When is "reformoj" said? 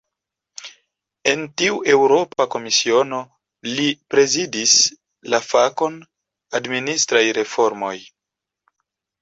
7.41-7.95